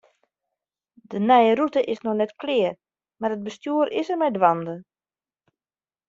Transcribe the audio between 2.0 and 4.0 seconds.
noch net klear, mar it bestjoer